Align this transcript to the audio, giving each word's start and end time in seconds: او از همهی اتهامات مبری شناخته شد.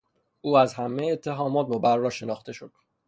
او 0.41 0.57
از 0.57 0.73
همهی 0.73 1.11
اتهامات 1.11 1.67
مبری 1.69 2.11
شناخته 2.11 2.53
شد. 2.53 2.73